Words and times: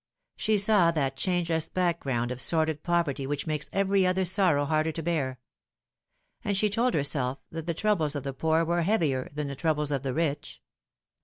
She 0.35 0.57
saw 0.57 0.89
that 0.89 1.15
changeless 1.15 1.69
background 1.69 2.31
of 2.31 2.41
sordid 2.41 2.81
poverty 2.81 3.27
which 3.27 3.45
makes 3.45 3.69
every 3.71 4.03
other 4.07 4.25
sorrow 4.25 4.65
harder 4.65 4.91
to 4.91 5.03
bear; 5.03 5.37
and 6.43 6.57
she 6.57 6.71
told 6.71 6.95
herself 6.95 7.37
that 7.51 7.67
the 7.67 7.75
troubles 7.75 8.15
of 8.15 8.23
the 8.23 8.33
poor 8.33 8.65
were 8.65 8.81
heavier 8.81 9.29
than 9.31 9.47
the 9.47 9.55
troubles 9.55 9.91
of 9.91 10.01
the 10.01 10.15
rich. 10.15 10.59